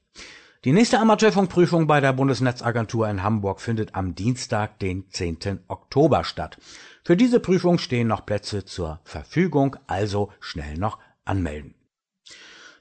Die 0.63 0.74
nächste 0.74 1.00
Amateurfunkprüfung 1.00 1.88
bei 1.88 2.01
der 2.01 2.13
Bundesnetzagentur 2.13 3.10
in 3.10 3.24
Hamburg 3.24 3.62
findet 3.62 3.96
am 3.96 4.13
Dienstag, 4.13 4.77
den 4.77 5.10
10. 5.10 5.62
Oktober 5.68 6.24
statt. 6.24 6.60
Für 7.03 7.17
diese 7.17 7.39
Prüfung 7.39 7.79
stehen 7.79 8.08
noch 8.08 8.25
Plätze 8.25 8.63
zur 8.63 9.00
Verfügung, 9.03 9.75
also 9.88 10.31
schnell 10.39 10.77
noch 10.77 11.00
anmelden. 11.25 11.74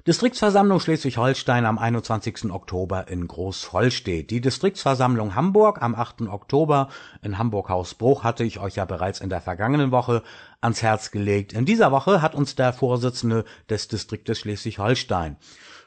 Distriktsversammlung 0.07 0.81
Schleswig-Holstein 0.81 1.67
am 1.67 1.79
21. 1.79 2.51
Oktober 2.51 3.09
in 3.09 3.29
Großvollstedt. 3.29 4.31
Die 4.31 4.41
Distriktsversammlung 4.41 5.35
Hamburg 5.35 5.83
am 5.83 5.95
8. 5.95 6.23
Oktober 6.23 6.89
in 7.23 7.37
Hamburg-Hausbruch 7.37 8.25
hatte 8.25 8.43
ich 8.45 8.61
euch 8.61 8.77
ja 8.77 8.87
bereits 8.87 9.21
in 9.21 9.29
der 9.29 9.43
vergangenen 9.43 9.91
Woche 9.91 10.23
ans 10.63 10.83
Herz 10.83 11.11
gelegt. 11.11 11.53
In 11.53 11.67
dieser 11.67 11.93
Woche 11.93 12.23
hat 12.23 12.35
uns 12.35 12.55
der 12.55 12.73
Vorsitzende 12.73 13.45
des 13.69 13.89
Distriktes 13.89 14.39
Schleswig-Holstein, 14.39 15.37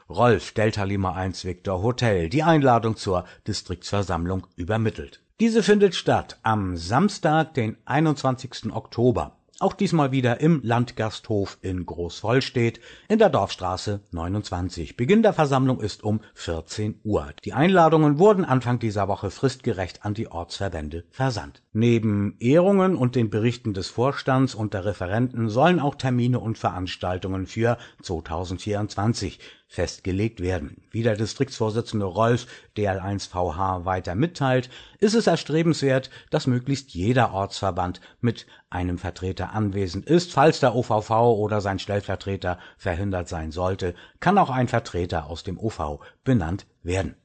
Rolf 0.08 0.52
Delta 0.52 0.84
Lima 0.84 1.14
1 1.14 1.44
Victor 1.44 1.82
Hotel, 1.82 2.28
die 2.28 2.44
Einladung 2.44 2.96
zur 2.96 3.24
Distriktsversammlung 3.48 4.46
übermittelt. 4.54 5.23
Diese 5.40 5.64
findet 5.64 5.96
statt 5.96 6.38
am 6.44 6.76
Samstag, 6.76 7.54
den 7.54 7.76
21. 7.86 8.72
Oktober 8.72 9.36
auch 9.60 9.72
diesmal 9.72 10.10
wieder 10.10 10.40
im 10.40 10.60
Landgasthof 10.64 11.58
in 11.62 11.86
Großvollstedt 11.86 12.80
in 13.08 13.20
der 13.20 13.30
Dorfstraße 13.30 14.00
29. 14.10 14.96
Beginn 14.96 15.22
der 15.22 15.32
Versammlung 15.32 15.80
ist 15.80 16.02
um 16.02 16.20
14 16.34 17.00
Uhr. 17.04 17.28
Die 17.44 17.52
Einladungen 17.52 18.18
wurden 18.18 18.44
Anfang 18.44 18.80
dieser 18.80 19.06
Woche 19.06 19.30
fristgerecht 19.30 20.04
an 20.04 20.14
die 20.14 20.26
Ortsverbände 20.28 21.04
versandt. 21.10 21.62
Neben 21.72 22.36
Ehrungen 22.40 22.96
und 22.96 23.14
den 23.14 23.30
Berichten 23.30 23.74
des 23.74 23.88
Vorstands 23.88 24.56
und 24.56 24.74
der 24.74 24.84
Referenten 24.84 25.48
sollen 25.48 25.78
auch 25.78 25.94
Termine 25.94 26.40
und 26.40 26.58
Veranstaltungen 26.58 27.46
für 27.46 27.78
2024 28.02 29.38
festgelegt 29.74 30.40
werden. 30.40 30.82
Wie 30.92 31.02
der 31.02 31.16
Distriktsvorsitzende 31.16 32.06
Rolf 32.06 32.46
DL1VH 32.76 33.84
weiter 33.84 34.14
mitteilt, 34.14 34.70
ist 35.00 35.14
es 35.14 35.26
erstrebenswert, 35.26 36.10
dass 36.30 36.46
möglichst 36.46 36.94
jeder 36.94 37.34
Ortsverband 37.34 38.00
mit 38.20 38.46
einem 38.70 38.98
Vertreter 38.98 39.52
anwesend 39.52 40.06
ist. 40.06 40.32
Falls 40.32 40.60
der 40.60 40.76
OVV 40.76 41.10
oder 41.10 41.60
sein 41.60 41.80
Stellvertreter 41.80 42.58
verhindert 42.78 43.28
sein 43.28 43.50
sollte, 43.50 43.96
kann 44.20 44.38
auch 44.38 44.50
ein 44.50 44.68
Vertreter 44.68 45.26
aus 45.26 45.42
dem 45.42 45.58
OV 45.58 45.98
benannt 46.22 46.66
werden. 46.84 47.16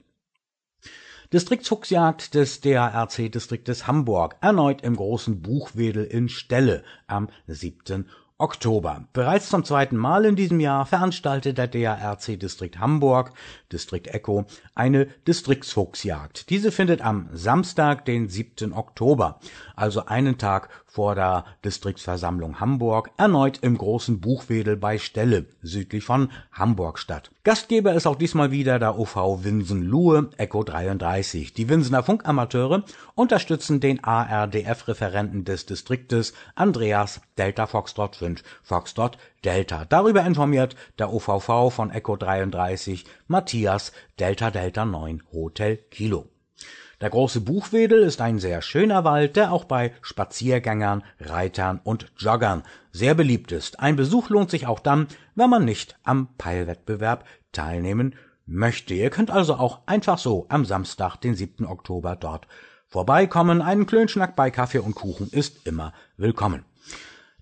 Distriktsfuchsjagd 1.32 2.34
des 2.34 2.62
DARC-Distriktes 2.62 3.86
Hamburg 3.86 4.38
erneut 4.42 4.82
im 4.82 4.96
großen 4.96 5.44
Buchwedel 5.44 6.04
in 6.04 6.28
Stelle 6.28 6.84
am 7.06 7.30
7. 7.46 8.10
Oktober. 8.42 9.04
Bereits 9.12 9.50
zum 9.50 9.66
zweiten 9.66 9.98
Mal 9.98 10.24
in 10.24 10.38
diesem 10.38 10.62
Jahr 10.62 10.86
veranstaltet 10.86 11.58
der 11.58 11.68
DARC 11.68 12.40
Distrikt 12.40 12.80
Hamburg, 12.80 13.34
Distrikt 13.72 14.08
Echo, 14.08 14.46
eine 14.74 15.08
Distriktsfuchsjagd. 15.28 16.50
Diese 16.50 16.72
findet 16.72 17.02
am 17.02 17.28
Samstag, 17.34 18.06
den 18.06 18.30
7. 18.30 18.72
Oktober, 18.72 19.42
also 19.76 20.06
einen 20.06 20.38
Tag 20.38 20.70
vor 20.90 21.16
der 21.16 21.46
Distriktsversammlung 21.64 22.60
Hamburg, 22.60 23.12
erneut 23.18 23.60
im 23.62 23.78
großen 23.78 24.20
Buchwedel 24.20 24.76
bei 24.76 24.98
Stelle, 24.98 25.46
südlich 25.62 26.04
von 26.04 26.32
Hamburg 26.52 27.00
statt. 27.00 27.32
Gastgeber 27.44 27.94
ist 27.94 28.08
auch 28.08 28.16
diesmal 28.16 28.52
wieder 28.52 28.80
der 28.80 28.98
OV 28.98 29.44
Winsen-Luhe, 29.44 30.32
Echo 30.38 30.64
33. 30.64 31.54
Die 31.54 31.70
Winsener 31.70 32.04
Funkamateure 32.04 32.84
unterstützen 33.16 33.80
den 33.80 34.04
ARDF-Referenten 34.04 35.46
des 35.46 35.66
Distriktes, 35.66 36.34
Andreas 36.56 37.22
Delta 37.38 37.68
Foxtrot 37.68 38.16
5 38.16 38.44
Foxtrot 38.64 39.18
Delta. 39.46 39.86
Darüber 39.86 40.26
informiert 40.26 40.76
der 40.98 41.14
OVV 41.14 41.72
von 41.72 41.92
Echo 41.92 42.16
33 42.16 43.06
Matthias 43.28 43.94
Delta 44.20 44.52
Delta 44.52 44.86
9 44.86 45.24
Hotel 45.32 45.78
Kilo. 45.92 46.28
Der 47.02 47.10
große 47.10 47.40
Buchwedel 47.40 48.04
ist 48.04 48.20
ein 48.20 48.40
sehr 48.40 48.62
schöner 48.62 49.06
Wald, 49.06 49.38
der 49.38 49.54
auch 49.54 49.64
bei 49.64 49.94
Spaziergängern, 50.02 51.04
Reitern 51.22 51.80
und 51.82 52.12
Joggern 52.18 52.64
sehr 52.92 53.16
beliebt 53.16 53.54
ist. 53.54 53.80
Ein 53.80 53.96
Besuch 53.96 54.30
lohnt 54.30 54.50
sich 54.50 54.68
auch 54.68 54.82
dann, 54.82 55.08
wenn 55.34 55.50
man 55.50 55.64
nicht 55.64 55.98
am 56.04 56.28
Peilwettbewerb 56.38 57.24
teilnehmen 57.54 58.16
möchte. 58.46 58.94
Ihr 58.96 59.12
könnt 59.12 59.32
also 59.32 59.56
auch 59.56 59.80
einfach 59.86 60.18
so 60.18 60.46
am 60.50 60.66
Samstag, 60.66 61.16
den 61.18 61.36
7. 61.36 61.66
Oktober 61.66 62.18
dort 62.18 62.48
vorbeikommen. 62.88 63.62
Einen 63.62 63.86
Klönschnack 63.86 64.36
bei 64.36 64.52
Kaffee 64.52 64.80
und 64.80 64.96
Kuchen 64.96 65.30
ist 65.30 65.66
immer 65.68 65.94
willkommen. 66.18 66.66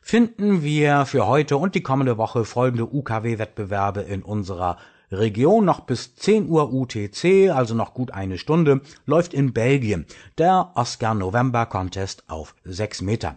finden 0.00 0.62
wir 0.62 1.06
für 1.06 1.26
heute 1.26 1.56
und 1.56 1.74
die 1.74 1.82
kommende 1.82 2.18
Woche 2.18 2.44
folgende 2.44 2.84
UKW-Wettbewerbe 2.84 4.02
in 4.02 4.22
unserer 4.22 4.76
Region 5.12 5.64
noch 5.64 5.80
bis 5.80 6.16
10 6.16 6.48
Uhr 6.48 6.72
UTC, 6.72 7.50
also 7.50 7.74
noch 7.74 7.92
gut 7.92 8.12
eine 8.12 8.38
Stunde, 8.38 8.80
läuft 9.04 9.34
in 9.34 9.52
Belgien 9.52 10.06
der 10.38 10.72
Oscar 10.74 11.14
November 11.14 11.66
Contest 11.66 12.24
auf 12.28 12.54
6 12.64 13.02
Meter. 13.02 13.36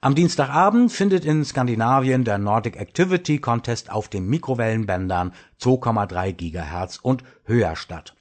Am 0.00 0.14
Dienstagabend 0.14 0.92
findet 0.92 1.24
in 1.24 1.44
Skandinavien 1.44 2.24
der 2.24 2.38
Nordic 2.38 2.76
Activity 2.76 3.38
Contest 3.38 3.90
auf 3.90 4.08
den 4.08 4.28
Mikrowellenbändern 4.28 5.32
2,3 5.60 6.32
Gigahertz 6.32 6.98
und 7.02 7.24
höher 7.44 7.74
statt. 7.74 8.14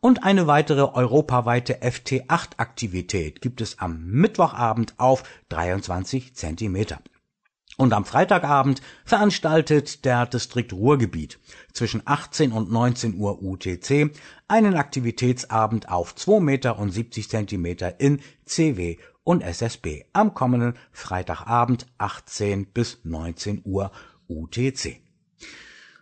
Und 0.00 0.24
eine 0.24 0.46
weitere 0.46 0.82
europaweite 0.82 1.82
FT8 1.82 2.58
Aktivität 2.58 3.40
gibt 3.40 3.60
es 3.60 3.78
am 3.78 4.04
Mittwochabend 4.06 4.94
auf 4.98 5.22
23 5.50 6.34
Zentimeter. 6.34 6.98
Und 7.80 7.94
am 7.94 8.04
Freitagabend 8.04 8.82
veranstaltet 9.06 10.04
der 10.04 10.26
Distrikt 10.26 10.74
Ruhrgebiet 10.74 11.38
zwischen 11.72 12.02
18 12.04 12.52
und 12.52 12.70
19 12.70 13.14
Uhr 13.16 13.42
UTC 13.42 14.10
einen 14.48 14.74
Aktivitätsabend 14.76 15.88
auf 15.88 16.14
2 16.14 16.40
Meter 16.40 16.78
und 16.78 16.90
70 16.90 17.30
Zentimeter 17.30 17.98
in 17.98 18.20
CW 18.44 18.98
und 19.24 19.40
SSB 19.40 20.04
am 20.12 20.34
kommenden 20.34 20.74
Freitagabend 20.92 21.86
18 21.96 22.66
bis 22.66 22.98
19 23.04 23.62
Uhr 23.64 23.92
UTC. 24.28 25.00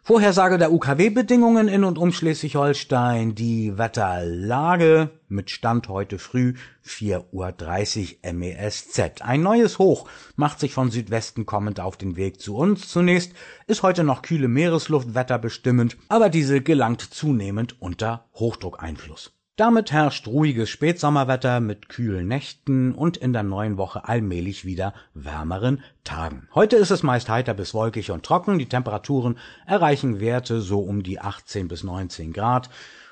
Vorhersage 0.08 0.56
der 0.56 0.72
UKW-Bedingungen 0.72 1.68
in 1.68 1.84
und 1.84 1.98
um 1.98 2.12
Schleswig-Holstein, 2.12 3.34
die 3.34 3.76
Wetterlage 3.76 5.10
mit 5.28 5.50
Stand 5.50 5.90
heute 5.90 6.18
früh 6.18 6.54
4.30 6.82 8.16
Uhr 8.24 8.32
MESZ. 8.32 9.20
Ein 9.20 9.42
neues 9.42 9.78
Hoch 9.78 10.08
macht 10.34 10.60
sich 10.60 10.72
von 10.72 10.90
Südwesten 10.90 11.44
kommend 11.44 11.78
auf 11.78 11.98
den 11.98 12.16
Weg 12.16 12.40
zu 12.40 12.56
uns. 12.56 12.88
Zunächst 12.88 13.34
ist 13.66 13.82
heute 13.82 14.02
noch 14.02 14.22
kühle 14.22 14.48
Meresluft 14.48 15.14
wetterbestimmend, 15.14 15.98
aber 16.08 16.30
diese 16.30 16.62
gelangt 16.62 17.02
zunehmend 17.02 17.76
unter 17.82 18.30
Hochdruckeinfluss. 18.32 19.37
Damit 19.58 19.90
herrscht 19.90 20.28
ruhiges 20.28 20.70
Spätsommerwetter 20.70 21.58
mit 21.58 21.88
kühlen 21.88 22.28
Nächten 22.28 22.94
und 22.94 23.16
in 23.16 23.32
der 23.32 23.42
neuen 23.42 23.76
Woche 23.76 24.04
allmählich 24.04 24.64
wieder 24.64 24.94
wärmeren 25.14 25.82
Tagen. 26.04 26.46
Heute 26.54 26.76
ist 26.76 26.92
es 26.92 27.02
meist 27.02 27.28
heiter 27.28 27.54
bis 27.54 27.74
wolkig 27.74 28.12
und 28.12 28.24
trocken. 28.24 28.60
Die 28.60 28.68
Temperaturen 28.68 29.36
erreichen 29.66 30.20
Werte 30.20 30.60
so 30.60 30.78
um 30.78 31.02
die 31.02 31.18
18 31.18 31.66
bis 31.66 31.82
19 31.82 32.32
Grad. 32.32 32.70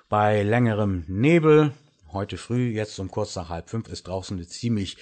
Bei 0.09 0.45
längerem 0.45 1.03
Nebel, 1.09 1.73
heute 2.13 2.37
früh, 2.37 2.69
jetzt 2.69 2.97
um 3.01 3.11
kurz 3.11 3.35
nach 3.35 3.49
halb 3.49 3.69
fünf, 3.69 3.89
ist 3.89 4.07
draußen 4.07 4.37
eine 4.37 4.47
ziemlich 4.47 4.99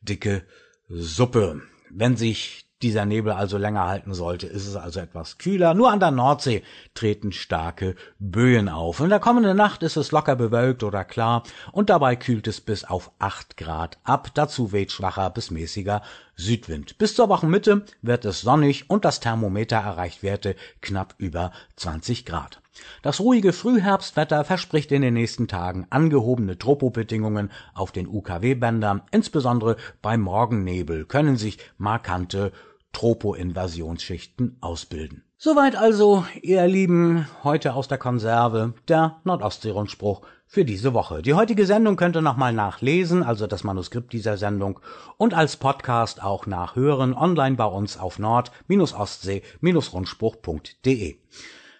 dicke 0.00 0.44
Suppe. 0.88 1.60
Wenn 1.90 2.16
sich 2.16 2.63
dieser 2.84 3.06
Nebel 3.06 3.32
also 3.32 3.56
länger 3.56 3.86
halten 3.86 4.12
sollte, 4.12 4.46
ist 4.46 4.66
es 4.66 4.76
also 4.76 5.00
etwas 5.00 5.38
kühler. 5.38 5.72
Nur 5.72 5.90
an 5.90 6.00
der 6.00 6.10
Nordsee 6.10 6.62
treten 6.92 7.32
starke 7.32 7.96
Böen 8.18 8.68
auf. 8.68 9.00
In 9.00 9.08
der 9.08 9.20
kommenden 9.20 9.56
Nacht 9.56 9.82
ist 9.82 9.96
es 9.96 10.12
locker 10.12 10.36
bewölkt 10.36 10.82
oder 10.82 11.02
klar 11.02 11.44
und 11.72 11.88
dabei 11.88 12.14
kühlt 12.14 12.46
es 12.46 12.60
bis 12.60 12.84
auf 12.84 13.10
acht 13.18 13.56
Grad 13.56 13.96
ab. 14.04 14.28
Dazu 14.34 14.70
weht 14.72 14.92
schwacher 14.92 15.30
bis 15.30 15.50
mäßiger 15.50 16.02
Südwind. 16.36 16.98
Bis 16.98 17.14
zur 17.14 17.30
Wochenmitte 17.30 17.86
wird 18.02 18.26
es 18.26 18.42
sonnig 18.42 18.90
und 18.90 19.06
das 19.06 19.20
Thermometer 19.20 19.78
erreicht 19.78 20.22
Werte 20.22 20.54
knapp 20.82 21.14
über 21.16 21.52
20 21.76 22.26
Grad. 22.26 22.60
Das 23.02 23.20
ruhige 23.20 23.52
Frühherbstwetter 23.52 24.44
verspricht 24.44 24.92
in 24.92 25.00
den 25.00 25.14
nächsten 25.14 25.48
Tagen 25.48 25.86
angehobene 25.90 26.58
Tropobedingungen 26.58 27.50
auf 27.72 27.92
den 27.92 28.08
UKW-Bändern. 28.08 29.02
Insbesondere 29.10 29.76
beim 30.02 30.20
Morgennebel 30.20 31.06
können 31.06 31.36
sich 31.36 31.58
markante 31.78 32.52
Tropo-Invasionsschichten 32.94 34.56
ausbilden. 34.62 35.24
Soweit 35.36 35.76
also, 35.76 36.24
ihr 36.40 36.66
Lieben, 36.66 37.28
heute 37.42 37.74
aus 37.74 37.86
der 37.86 37.98
Konserve, 37.98 38.72
der 38.88 39.20
Nordostseerundspruch 39.24 40.22
für 40.46 40.64
diese 40.64 40.94
Woche. 40.94 41.20
Die 41.20 41.34
heutige 41.34 41.66
Sendung 41.66 41.96
könnt 41.96 42.16
ihr 42.16 42.22
nochmal 42.22 42.54
nachlesen, 42.54 43.22
also 43.22 43.46
das 43.46 43.62
Manuskript 43.62 44.14
dieser 44.14 44.38
Sendung, 44.38 44.80
und 45.18 45.34
als 45.34 45.58
Podcast 45.58 46.22
auch 46.22 46.46
nachhören, 46.46 47.12
online 47.12 47.56
bei 47.56 47.66
uns 47.66 47.98
auf 47.98 48.18
nord-ostsee-rundspruch.de. 48.18 51.16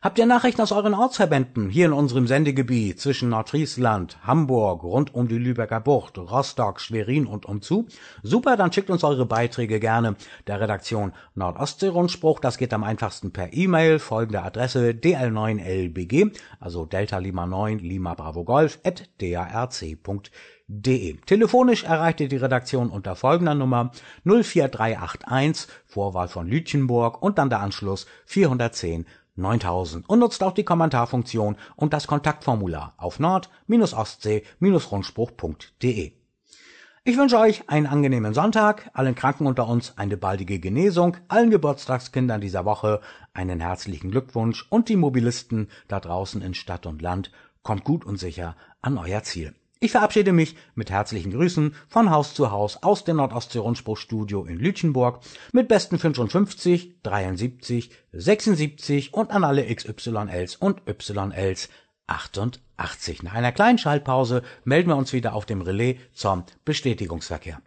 Habt 0.05 0.19
ihr 0.19 0.27
Nachrichten 0.27 0.61
aus 0.61 0.71
euren 0.71 0.93
Ortsverbänden 0.93 1.71
hier 1.71 1.87
in 1.87 1.95
unserem 1.95 2.27
Sendegebiet 2.27 3.01
zwischen 3.01 3.31
Nordfriesland, 3.31 4.19
Hamburg, 4.23 4.83
rund 4.83 5.14
um 5.14 5.29
die 5.29 5.38
Lübecker 5.38 5.81
Bucht, 5.81 6.19
Rostock, 6.19 6.83
Schwerin 6.83 7.25
und 7.25 7.47
umzu? 7.47 7.87
Super, 8.23 8.59
dann 8.59 8.71
schickt 8.71 8.90
uns 8.90 9.03
eure 9.03 9.25
Beiträge 9.25 9.81
gerne 9.81 10.17
der 10.47 10.61
Redaktion 10.61 11.14
Nordostsee-Rundspruch. 11.37 12.40
Das 12.40 12.59
geht 12.59 12.75
am 12.75 12.85
einfachsten 12.85 13.33
per 13.33 13.55
E-Mail, 13.55 13.99
folgende 13.99 14.43
Adresse 14.43 14.90
dl9lbg, 14.90 16.37
also 16.61 16.85
Delta 16.85 17.17
Lima 17.17 17.47
9 17.47 17.79
Lima 17.79 18.12
Bravo 18.12 18.45
Golf, 18.45 18.81
at 18.85 19.09
darc.de. 19.23 21.17
Telefonisch 21.25 21.85
erreicht 21.85 22.21
ihr 22.21 22.29
die 22.29 22.37
Redaktion 22.37 22.90
unter 22.90 23.17
folgender 23.17 23.55
Nummer 23.55 23.90
04381, 24.25 25.67
Vorwahl 25.87 26.29
von 26.29 26.47
Lütchenburg 26.47 27.23
und 27.23 27.38
dann 27.38 27.49
der 27.49 27.61
Anschluss 27.61 28.05
410 28.27 29.07
9000 29.37 30.09
und 30.09 30.18
nutzt 30.18 30.42
auch 30.42 30.53
die 30.53 30.64
Kommentarfunktion 30.64 31.57
und 31.77 31.92
das 31.92 32.07
Kontaktformular 32.07 32.94
auf 32.97 33.18
nord-ostsee-rundspruch.de. 33.18 36.12
Ich 37.07 37.18
wünsche 37.18 37.38
euch 37.38 37.68
einen 37.68 37.87
angenehmen 37.87 38.33
Sonntag, 38.33 38.90
allen 38.94 39.14
Kranken 39.14 39.47
unter 39.47 39.68
uns 39.68 39.99
eine 39.99 40.16
baldige 40.16 40.59
Genesung, 40.59 41.18
allen 41.29 41.51
Geburtstagskindern 41.51 42.40
dieser 42.40 42.64
Woche 42.64 43.03
einen 43.35 43.61
herzlichen 43.61 44.11
Glückwunsch 44.11 44.66
und 44.70 44.88
die 44.88 44.97
Mobilisten 44.97 45.68
da 45.87 46.01
draußen 46.01 46.40
in 46.40 46.55
Stadt 46.55 46.87
und 46.87 47.03
Land, 47.03 47.31
kommt 47.62 47.85
gut 47.85 48.07
und 48.07 48.16
sicher 48.16 48.57
an 48.81 48.97
euer 48.97 49.23
Ziel. 49.23 49.55
Ich 49.85 49.90
verabschiede 49.90 50.33
mich 50.33 50.57
mit 50.75 50.90
herzlichen 50.90 51.31
Grüßen 51.31 51.75
von 51.88 52.09
Haus 52.09 52.33
zu 52.33 52.51
Haus 52.51 52.83
aus 52.83 53.05
dem 53.05 53.18
Nordostsee-Rundspruchstudio 53.18 54.47
in 54.47 54.57
Lütchenburg 54.57 55.20
mit 55.53 55.68
besten 55.68 55.99
55, 55.99 57.03
73, 57.03 57.90
76 58.11 59.12
und 59.12 59.31
an 59.31 59.44
alle 59.44 59.66
XYLs 59.66 60.57
und 60.57 60.81
YLs 60.87 61.68
88. 62.07 63.23
Nach 63.25 63.35
einer 63.35 63.53
kleinen 63.53 63.77
Schaltpause 63.77 64.42
melden 64.64 64.88
wir 64.88 64.97
uns 64.97 65.12
wieder 65.12 65.35
auf 65.35 65.44
dem 65.44 65.61
Relais 65.61 65.99
zum 66.14 66.44
Bestätigungsverkehr. 66.64 67.61